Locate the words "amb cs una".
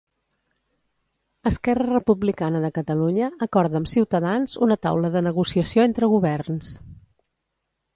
3.83-4.81